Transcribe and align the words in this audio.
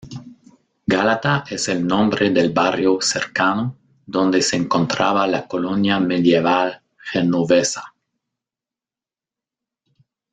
Gálata 0.87 1.43
es 1.51 1.67
el 1.69 1.85
nombre 1.85 2.31
del 2.31 2.49
barrio 2.51 2.97
cercano, 3.01 3.77
donde 4.03 4.41
se 4.41 4.55
encontraba 4.57 5.27
la 5.27 5.47
colonia 5.47 5.99
medieval 5.99 6.81
genovesa. 6.97 7.93